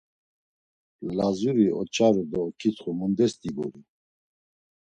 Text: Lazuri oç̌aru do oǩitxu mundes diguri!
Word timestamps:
Lazuri 1.17 1.65
oç̌aru 1.79 2.23
do 2.31 2.39
oǩitxu 2.47 2.91
mundes 2.97 3.33
diguri! 3.41 3.81